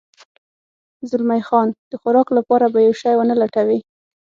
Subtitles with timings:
[1.09, 3.79] زلمی خان د خوراک لپاره به یو شی و نه لټوې؟